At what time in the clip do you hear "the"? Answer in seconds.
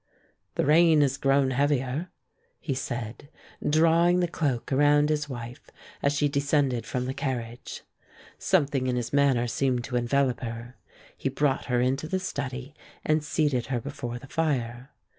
0.55-0.65, 4.19-4.27, 7.05-7.13, 12.07-12.19, 14.17-14.25